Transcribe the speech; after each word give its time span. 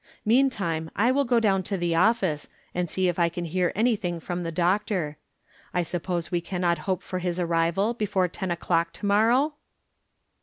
Meantime 0.25 0.89
I 0.95 1.11
will 1.11 1.25
go 1.25 1.39
down 1.39 1.61
to 1.61 1.77
the 1.77 1.93
office, 1.93 2.49
and 2.73 2.89
see 2.89 3.07
if 3.07 3.19
I 3.19 3.29
can 3.29 3.45
hear 3.45 3.71
anything 3.75 4.19
from 4.19 4.41
the 4.41 4.51
doctor. 4.51 5.17
I 5.75 5.83
suppose 5.83 6.31
we 6.31 6.41
can 6.41 6.61
not 6.61 6.79
hope 6.89 7.03
for 7.03 7.19
his 7.19 7.39
arrival 7.39 7.93
before 7.93 8.27
ten 8.27 8.49
o'clock 8.49 8.93
to 8.93 9.05
morrow 9.05 9.53